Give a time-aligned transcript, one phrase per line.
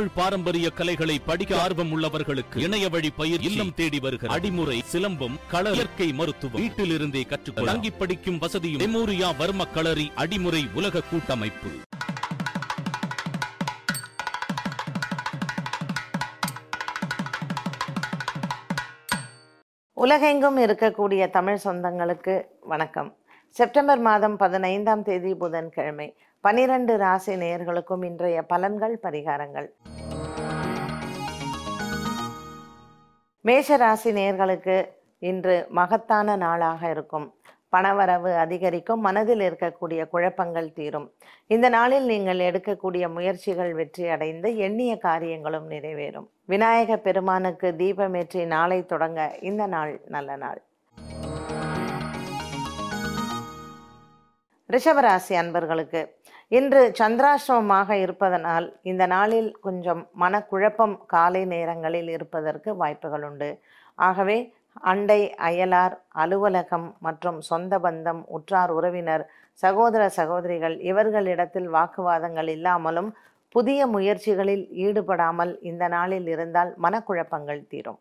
[0.00, 5.70] தமிழ் பாரம்பரிய கலைகளை படிக்க ஆர்வம் உள்ளவர்களுக்கு இணைய வழி பயிர் இல்லம் தேடி வருகிற அடிமுறை சிலம்பம் கள
[5.70, 6.62] இயற்கை மருத்துவம்.
[6.62, 7.72] வீட்டிலிருந்தே கற்றுக்கொள்ள.
[7.72, 11.68] தங்கி படிக்கும் வசதியும் மெமோரியா வர்ம களரி அடிமுறை உலக கூட்டமைப்பு.
[19.94, 23.16] உலகெங்கும் இருக்கக்கூடிய தமிழ் சொந்தங்களுக்கு வணக்கம்.
[23.48, 29.66] செப்டம்பர் மாதம் பதினைந்தாம் தேதி புதன்கிழமை பனிரெண்டு ராசி நேயர்களுக்கும் இன்றைய பலன்கள் பரிகாரங்கள்.
[33.44, 37.34] மேஷராசி நேர்களுக்கு இன்று மகத்தான நாளாக இருக்கும்.
[37.76, 39.00] பணவரவு அதிகரிக்கும்.
[39.00, 41.12] மனதில் இருக்கக்கூடிய குழப்பங்கள் தீரும்.
[41.46, 46.28] இந்த நாளில் நீங்கள் எடுக்கக்கூடிய முயற்சிகள் வெற்றி அடைந்து எண்ணிய காரியங்களும் நிறைவேறும்.
[46.44, 50.60] விநாயக பெருமானுக்கு தீபமேற்றி நாளை தொடங்க இந்த நாள் நல்ல நாள்.
[54.70, 56.19] ரிஷபராசி அன்பர்களுக்கு
[56.52, 63.50] இன்று சந்திராசிரமமாக இருப்பதனால் இந்த நாளில் கொஞ்சம் மனக்குழப்பம் காலை நேரங்களில் இருப்பதற்கு வாய்ப்புகள் உண்டு.
[63.98, 64.38] ஆகவே
[64.92, 69.24] அண்டை அயலார் அலுவலகம் மற்றும் சொந்த பந்தம் உற்றார் உறவினர்
[69.62, 73.10] சகோதர சகோதரிகள் இவர்களிடத்தில் வாக்குவாதங்கள் இல்லாமலும்
[73.54, 78.00] புதிய முயற்சிகளில் ஈடுபடாமல் இந்த நாளில் இருந்தால் மனக்குழப்பங்கள் தீரும்.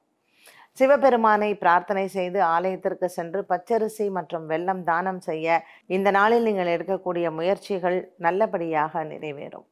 [0.78, 5.58] சிவபெருமானை பிரார்த்தனை செய்து ஆலயத்திற்கு சென்று பச்சரிசி மற்றும் வெள்ளம் தானம் செய்ய
[5.96, 9.66] இந்த நாளில் நீங்கள் எடுக்கக்கூடிய முயற்சிகள் நல்லபடியாக நிறைவேறும்.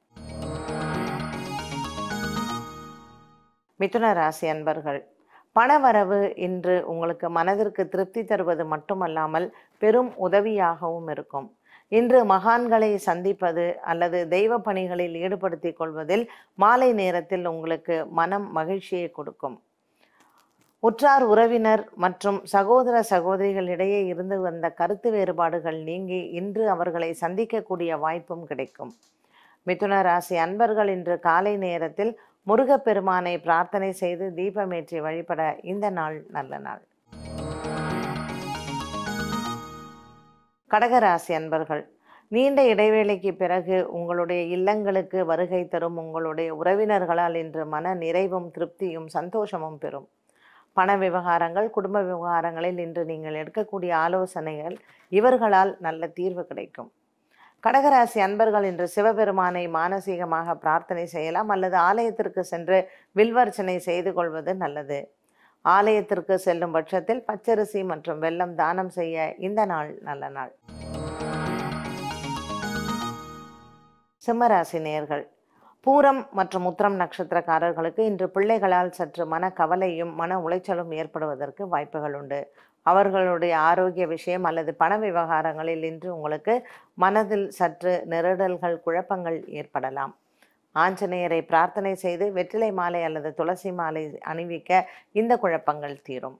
[3.81, 4.99] மிதுன ராசி அன்பர்கள்
[5.55, 9.47] பணவரவு இன்று உங்களுக்கு மனதிற்கு திருப்தி தருவது மட்டுமல்லாமல்
[9.81, 11.47] பெரும் உதவியாகவும் இருக்கும்.
[11.91, 16.25] இன்று மகான்களை சந்திப்பது அல்லது தெய்வ பணிகளில் ஈடுபடுத்திக் கொள்வதில்
[16.63, 19.57] மாலை நேரத்தில் உங்களுக்கு மனம் மகிழ்ச்சியை கொடுக்கும்.
[20.83, 28.91] உற்றார் உறவினர் மற்றும் சகோதர சகோதரிகளிடையே இருந்து வந்த கருத்து வேறுபாடுகள் நீங்கி இன்று அவர்களை சந்திக்கக்கூடிய வாய்ப்பும் கிடைக்கும்.
[29.67, 32.11] மிதுன ராசி அன்பர்கள் இன்று காலை நேரத்தில்
[32.47, 36.83] முருகப்பெருமானை பிரார்த்தனை செய்து தீபமேற்றி வழிபட இந்த நாள் நல்ல நாள்.
[40.71, 41.83] கடகராசி அன்பர்கள்
[42.31, 50.07] நீண்ட இடைவேளைக்கு பிறகு உங்களுடைய இல்லங்களுக்கு வருகை தரும் உங்களுடைய உறவினர்களால் இன்று மன நிறைவும் திருப்தியும் சந்தோஷமும் பெறும்.
[50.77, 54.77] பண விவகாரங்கள் குடும்ப விவகாரங்களில் இன்று நீங்கள் எடுக்கக்கூடிய ஆலோசனைகள்
[55.11, 56.89] இவர்களால் நல்ல தீர்வு கிடைக்கும்.
[57.63, 62.77] கடகராசி அன்பர்கள் இன்று சிவபெருமானை மானசீகமாக பிரார்த்தனை செய்யலாம் அல்லது ஆலயத்திற்கு சென்று
[63.19, 64.99] வில்வர்ச்சனை செய்து கொள்வது நல்லது.
[65.65, 70.51] ஆலயத்திற்கு செல்லும் பட்சத்தில் பச்சரிசி மற்றும் வெல்லம் தானம் செய்ய இந்த நாள் நல்ல நாள்.
[74.25, 75.25] சிம்மராசி நேர்கள்
[75.85, 82.39] பூரம் மற்றும் உத்திரம் நட்சத்திரக்காரர்களுக்கு இன்று பிள்ளைகளால் சற்று மன கவலையும் மன உளைச்சலும் ஏற்படுவதற்கு வாய்ப்புகள் உண்டு.
[82.85, 86.53] அவர்களுடைய ஆரோக்கிய விஷயம் அல்லது பண விவகாரங்களில் இன்று உங்களுக்கு
[87.03, 90.13] மனதில் சற்று நெருடல்கள் குழப்பங்கள் ஏற்படலாம்.
[90.75, 94.83] ஆஞ்சநேயரை பிரார்த்தனை செய்து வெற்றிலை மாலை அல்லது துளசி மாலை அணிவிக்க
[95.21, 96.37] இந்த குழப்பங்கள் தீரும்.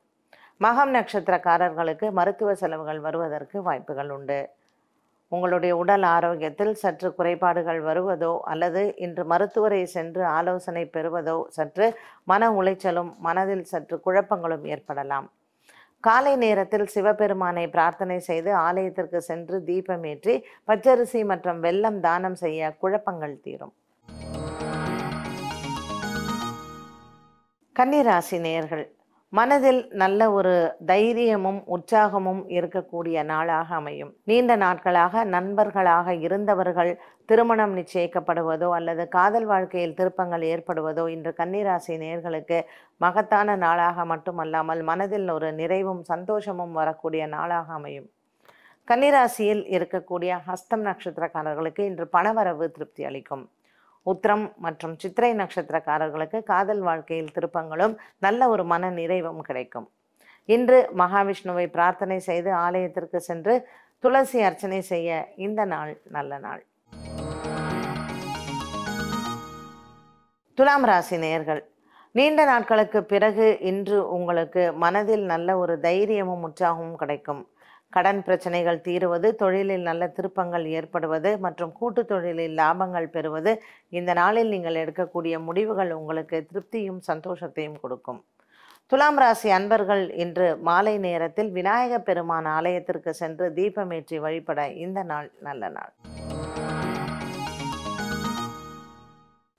[0.62, 4.40] மகம் நட்சத்திரக்காரர்களுக்கு மருத்துவ செலவுகள் வருவதற்கு வாய்ப்புகள் உண்டு.
[5.32, 11.88] உங்களுடைய உடல் ஆரோக்கியத்தில் சற்று குறைபாடுகள் வருவதோ அல்லது இன்று மருத்துவரை சென்று ஆலோசனை பெறுவதோ சற்று
[12.32, 15.28] மன உளைச்சலும் மனதில் சற்று குழப்பங்களும் ஏற்படலாம்.
[16.04, 20.36] காலை நேரத்தில் சிவபெருமானை பிரார்த்தனை செய்து ஆலயத்திற்கு சென்று தீபமேற்றி
[20.70, 23.74] பச்சரிசி மற்றும் வெல்லம் தானம் செய்ய குழப்பங்கள் தீரும்.
[27.76, 28.86] கன்னிராசி நேர்கள்
[29.34, 30.52] மனதில் நல்ல ஒரு
[30.86, 34.12] தைரியமும் உற்சாகமும் இருக்கக்கூடிய நாளாக அமையும்.
[34.24, 36.92] நீண்ட நாட்களாக நண்பர்களாக இருந்தவர்கள்
[37.26, 42.60] திருமணம் நிச்சயிக்கப்படுவதோ அல்லது காதல் வாழ்க்கையில் திருப்பங்கள் ஏற்படுவதோ இன்று கன்னிராசி நேர்களுக்கு
[42.98, 48.10] மகத்தான நாளாக மட்டுமல்லாமல் மனதில் ஒரு நிறைவும் சந்தோஷமும் வரக்கூடிய நாளாக அமையும்.
[48.86, 53.46] கன்னிராசியில் இருக்கக்கூடிய ஹஸ்தம் நட்சத்திரக்காரர்களுக்கு இன்று பணவரவு திருப்தி அளிக்கும்.
[54.12, 57.94] உத்திரம் மற்றும் சித்திரை நட்சத்திரக்காரர்களுக்கு காதல் வாழ்க்கையில் திருப்பங்களும்
[58.26, 59.88] நல்ல ஒரு மன நிறைவும் கிடைக்கும்.
[60.56, 63.54] இன்று மகாவிஷ்ணுவை பிரார்த்தனை செய்து ஆலயத்திற்கு சென்று
[64.04, 65.10] துளசி அர்ச்சனை செய்ய
[65.48, 66.62] இந்த நாள் நல்ல நாள்.
[70.58, 71.62] துலாம் ராசி நேயர்கள்
[72.18, 77.42] நீண்ட நாட்களுக்கு பிறகு இன்று உங்களுக்கு மனதில் நல்ல ஒரு தைரியமும் உற்சாகமும் கிடைக்கும்.
[77.96, 83.52] கடன் பிரச்சனைகள் தீருவது தொழிலில் நல்ல திருப்பங்கள் ஏற்படுவது மற்றும் கூட்டு தொழிலில் லாபங்கள் பெறுவது.
[83.98, 88.20] இந்த நாளில் நீங்கள் எடுக்கக்கூடிய முடிவுகள் உங்களுக்கு திருப்தியும் சந்தோஷத்தையும் கொடுக்கும்.
[88.92, 95.70] துலாம் ராசி அன்பர்கள் இன்று மாலை நேரத்தில் விநாயக பெருமான் ஆலயத்திற்கு சென்று தீபமேற்றி வழிபட இந்த நாள் நல்ல
[95.78, 95.92] நாள்.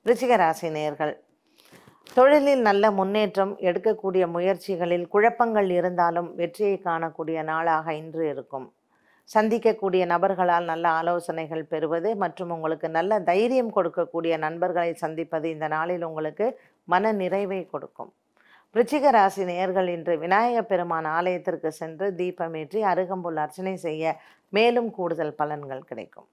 [0.06, 1.14] ரிச்சிக ராசி நேயர்கள்
[2.18, 8.64] தொழிலில் நல்ல முன்னேற்றம் எடுக்கக்கூடிய முயற்சிகளில் குழப்பங்கள் இருந்தாலும் வெற்றியை காணக்கூடிய நாளாக இன்று இருக்கும்.
[9.30, 16.48] சந்திக்கக்கூடிய நபர்களால் நல்ல ஆலோசனைகள் பெறுவது மற்றும் உங்களுக்கு நல்ல தைரியம் கொடுக்கக்கூடிய நண்பர்களை சந்திப்பது இந்த நாளில் உங்களுக்கு
[16.94, 18.10] மன நிறைவை கொடுக்கும்.
[18.74, 24.16] விருச்சிக ராசி நேர்கள் இன்று விநாயக பெருமான் ஆலயத்திற்கு சென்று தீபமேற்றி அருகம்புல் அர்ச்சனை செய்ய
[24.58, 26.28] மேலும் கூடுதல் பலன்கள் கிடைக்கும்.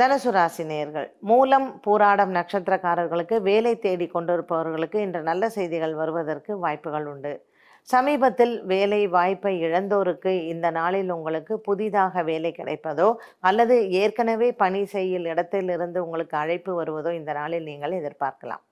[0.00, 7.32] தனுசு ராசி நேயர்கள் மூலம் பூராடம் நட்சத்திரக்காரர்களுக்கு வேலை தேடி கொண்டிருப்பவர்களுக்கு இன்று நல்ல செய்திகள் வருவதற்கு வாய்ப்புகள் உண்டு.
[7.88, 13.08] சமீபத்தில் வேலை வாய்ப்பை இழந்தோருக்கு இந்த நாளில் உங்களுக்கு புதிதாக வேலை கிடைப்பதோ
[13.48, 18.64] அல்லது ஏற்கனவே பணி செய்யும் இடத்திலிருந்து உங்களுக்கு அழைப்பு வருவதோ இந்த நாளில் நீங்கள் எதிர்பார்க்கலாம்.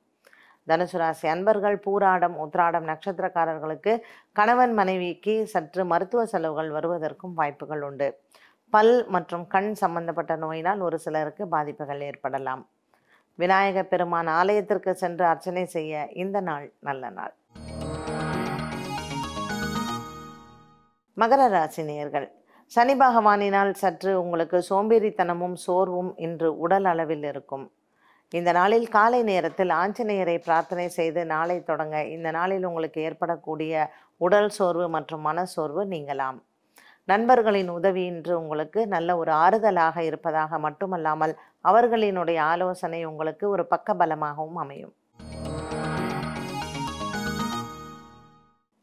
[0.69, 3.93] தனுசு ராசி அன்பர்கள் பூராடம் உத்ராடம் நட்சத்திரக்காரர்களுக்கு
[4.39, 8.09] கணவன் மனைவிக்கு சற்று மருத்துவ செலவுகள் வருவதற்கும் வாய்ப்புகள் உண்டு.
[8.75, 12.63] பல் மற்றும் கண் சம்பந்தப்பட்ட நோயினால் ஒரு சிலருக்கு பாதிப்புகள் ஏற்படலாம்.
[13.43, 17.35] விநாயக பெருமான் ஆலயத்திற்கு சென்று அர்ச்சனை செய்ய இந்த நாள் நல்ல நாள்.
[21.21, 22.27] மகர ராசி நேயர்கள்
[22.77, 27.67] சனி பகவானினால் சற்று உங்களுக்கு சோம்பேறித்தனமும் சோர்வும் இன்று உடல் அளவில் இருக்கும்.
[28.39, 33.87] இந்த நாளில் காலை நேரத்தில் ஆஞ்சநேயரை பிரார்த்தனை செய்து நாளை தொடங்க இந்த நாளில் உங்களுக்கு ஏற்படக்கூடிய
[34.27, 36.41] உடல் சோர்வு மற்றும் மன சோர்வு நீங்கலாம்.
[37.05, 41.33] நண்பர்களின் உதவி இன்று உங்களுக்கு நல்ல ஒரு ஆறுதலாக இருப்பதாக மட்டுமல்லாமல்
[41.65, 44.95] அவர்களினுடைய ஆலோசனை உங்களுக்கு ஒரு பக்க பலமாகவும் அமையும்.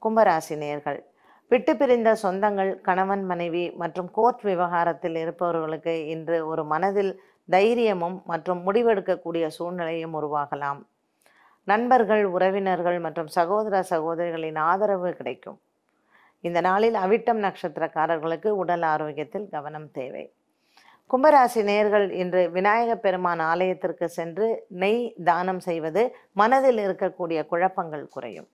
[0.01, 0.99] கும்பராசி நேர்கள்
[1.51, 7.11] விட்டு பிரிந்த சொந்தங்கள் கணவன் மனைவி மற்றும் கோர்ட் விவகாரத்தில் இருப்பவர்களுக்கு இன்று ஒரு மனதில்
[7.49, 10.79] தைரியமும் மற்றும் முடிவெடுக்கக்கூடிய சூழ்நிலையும் உருவாகலாம்.
[11.63, 15.59] நண்பர்கள் உறவினர்கள் மற்றும் சகோதர சகோதரிகளின் ஆதரவு கிடைக்கும்.
[16.47, 20.23] இந்த நாளில் அவிட்டம் நட்சத்திரக்காரர்களுக்கு உடல் ஆரோக்கியத்தில் கவனம் தேவை.
[21.09, 28.47] கும்பராசி நேர்கள் இன்று விநாயக பெருமான் ஆலயத்திற்கு சென்று நெய் தானம் செய்வது மனதில் இருக்கக்கூடிய குழப்பங்கள் குறையும்.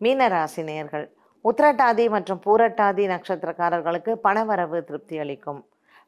[0.00, 1.06] மீனராசி நேர்கள்
[1.44, 5.60] உத்திரட்டாதி மற்றும் பூரட்டாதி நட்சத்திரக்காரர்களுக்கு பணவரவு திருப்தி அளிக்கும்.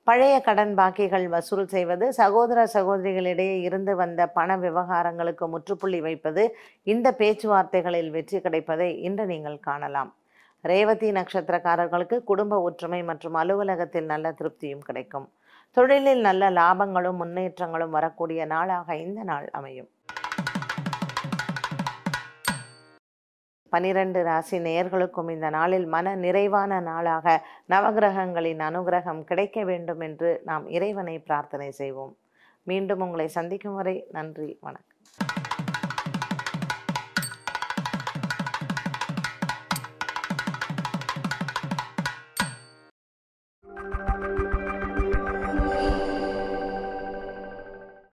[0.07, 6.45] பழைய கடன் பாக்கிகள் வசூல் செய்வது சகோதர சகோதரிகளிடையே இருந்து வந்த பண விவகாரங்களுக்கு முற்றுப்புள்ளி வைப்பது
[6.93, 10.11] இந்த பேச்சுவார்த்தைகளில் வெற்றி கிடைப்பதை இன்று நீங்கள் காணலாம்.
[10.71, 15.29] ரேவதி நட்சத்திரக்காரர்களுக்கு குடும்ப ஒற்றுமை மற்றும் அலுவலகத்தில் நல்ல திருப்தியும் கிடைக்கும்.
[15.77, 19.91] தொழிலில் நல்ல லாபங்களும் முன்னேற்றங்களும் வரக்கூடிய நாளாக இந்த நாள் அமையும்.
[23.75, 27.37] பனிரெண்டு ராசி நேயர்களுக்கும் இந்த நாளில் மன நிறைவான நாளாக
[27.75, 32.15] நவகிரகங்களின் அனுகிரகம் கிடைக்க வேண்டும் என்று நாம் இறைவனை பிரார்த்தனை செய்வோம்.
[32.67, 35.40] மீண்டும் உங்களை சந்திக்கும் வரை நன்றி வணக்கம்.